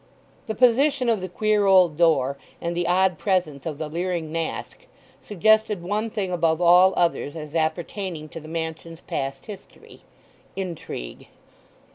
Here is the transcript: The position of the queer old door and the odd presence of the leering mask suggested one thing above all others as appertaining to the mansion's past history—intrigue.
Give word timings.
The 0.47 0.55
position 0.55 1.09
of 1.09 1.21
the 1.21 1.29
queer 1.29 1.67
old 1.67 1.95
door 1.95 2.35
and 2.59 2.75
the 2.75 2.87
odd 2.87 3.19
presence 3.19 3.67
of 3.67 3.77
the 3.77 3.87
leering 3.87 4.31
mask 4.31 4.87
suggested 5.21 5.83
one 5.83 6.09
thing 6.09 6.31
above 6.31 6.59
all 6.59 6.95
others 6.97 7.35
as 7.35 7.53
appertaining 7.53 8.27
to 8.29 8.39
the 8.39 8.47
mansion's 8.47 9.01
past 9.01 9.45
history—intrigue. 9.45 11.27